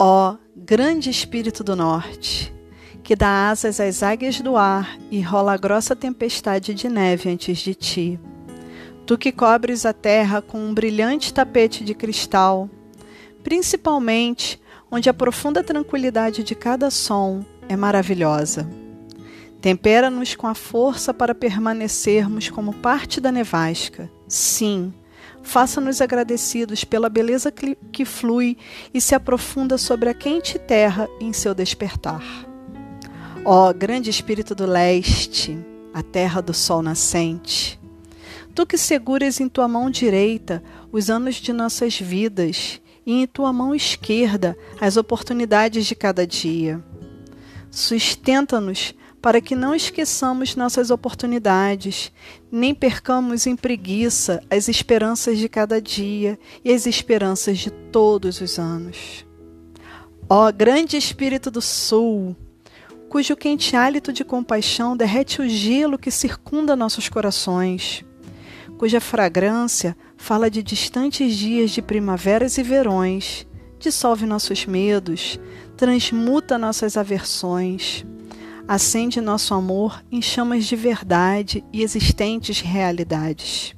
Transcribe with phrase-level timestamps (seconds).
[0.00, 2.54] Ó grande Espírito do Norte,
[3.02, 7.58] que dá asas às águias do ar e rola a grossa tempestade de neve antes
[7.58, 8.20] de ti.
[9.04, 12.70] Tu que cobres a terra com um brilhante tapete de cristal,
[13.42, 18.70] principalmente onde a profunda tranquilidade de cada som é maravilhosa.
[19.60, 24.08] Tempera-nos com a força para permanecermos como parte da nevasca.
[24.28, 24.94] Sim,
[25.42, 28.56] faça-nos agradecidos pela beleza que flui
[28.92, 32.22] e se aprofunda sobre a quente terra em seu despertar.
[33.44, 35.58] Ó grande Espírito do Leste,
[35.94, 37.80] a terra do sol nascente,
[38.54, 40.62] tu que seguras em tua mão direita
[40.92, 46.84] os anos de nossas vidas e em tua mão esquerda as oportunidades de cada dia.
[47.70, 52.12] Sustenta-nos para que não esqueçamos nossas oportunidades,
[52.50, 58.58] nem percamos em preguiça as esperanças de cada dia e as esperanças de todos os
[58.58, 59.26] anos.
[60.28, 62.36] Ó grande Espírito do Sul,
[63.08, 68.04] cujo quente hálito de compaixão derrete o gelo que circunda nossos corações,
[68.76, 73.46] cuja fragrância fala de distantes dias de primaveras e verões,
[73.80, 75.40] dissolve nossos medos,
[75.76, 78.04] transmuta nossas aversões
[78.68, 83.74] acende nosso amor em chamas de verdade e existentes realidades.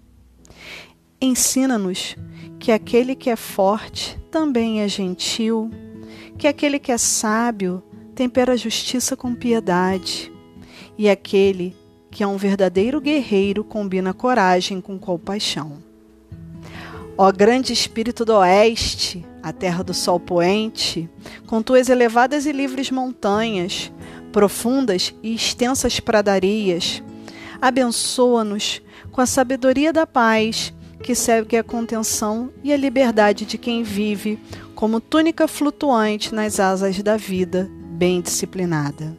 [1.22, 2.16] Ensina-nos
[2.58, 5.70] que aquele que é forte também é gentil,
[6.36, 7.82] que aquele que é sábio
[8.16, 10.32] tempera a justiça com piedade,
[10.98, 11.76] e aquele
[12.10, 15.78] que é um verdadeiro guerreiro combina coragem com compaixão.
[17.16, 21.08] Ó grande Espírito do Oeste, a terra do sol poente,
[21.46, 23.92] com tuas elevadas e livres montanhas,
[24.32, 27.02] profundas e extensas pradarias.
[27.60, 33.82] Abençoa-nos com a sabedoria da paz, que segue a contenção e a liberdade de quem
[33.82, 34.38] vive
[34.74, 39.16] como túnica flutuante nas asas da vida, bem disciplinada.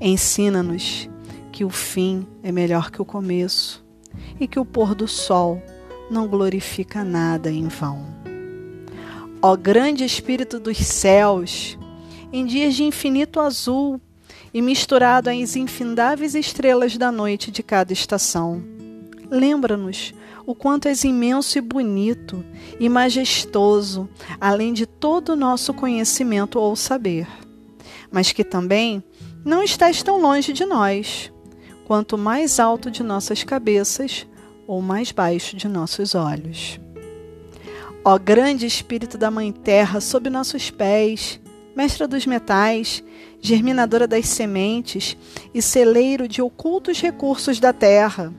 [0.00, 1.08] Ensina-nos
[1.52, 3.84] que o fim é melhor que o começo
[4.38, 5.62] e que o pôr do sol
[6.10, 8.04] não glorifica nada em vão.
[9.40, 11.77] Ó grande Espírito dos céus,
[12.32, 14.00] em dias de infinito azul
[14.52, 18.62] e misturado às infindáveis estrelas da noite de cada estação.
[19.30, 20.14] Lembra-nos
[20.46, 22.42] o quanto és imenso e bonito
[22.80, 24.08] e majestoso,
[24.40, 27.28] além de todo o nosso conhecimento ou saber,
[28.10, 29.02] mas que também
[29.44, 31.30] não estás tão longe de nós,
[31.86, 34.26] quanto mais alto de nossas cabeças
[34.66, 36.80] ou mais baixo de nossos olhos.
[38.04, 41.38] Ó grande Espírito da Mãe Terra sob nossos pés,
[41.78, 43.04] mestra dos metais,
[43.40, 45.16] germinadora das sementes
[45.54, 48.34] e celeiro de ocultos recursos da terra.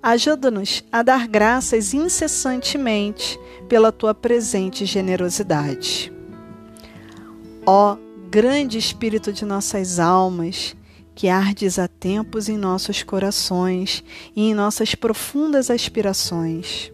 [0.00, 3.36] Ajuda-nos a dar graças incessantemente
[3.68, 6.12] pela tua presente generosidade.
[7.66, 7.96] Ó
[8.30, 10.76] grande Espírito de nossas almas,
[11.16, 14.04] que ardes a tempos em nossos corações
[14.36, 16.92] e em nossas profundas aspirações,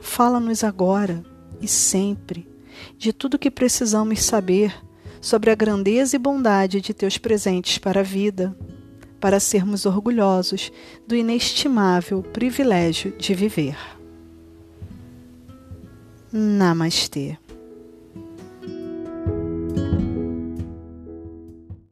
[0.00, 1.22] fala-nos agora
[1.62, 2.48] e sempre
[2.96, 4.87] de tudo que precisamos saber
[5.20, 8.56] sobre a grandeza e bondade de teus presentes para a vida,
[9.20, 10.70] para sermos orgulhosos
[11.06, 13.76] do inestimável privilégio de viver.
[16.32, 17.36] Namastê.